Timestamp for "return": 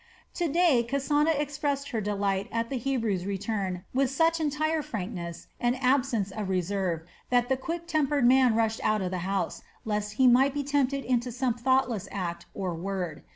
3.27-3.83